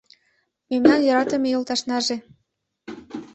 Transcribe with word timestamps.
Мемнан 0.69 0.99
йӧратыме 1.07 1.49
йолташнаже 1.51 2.15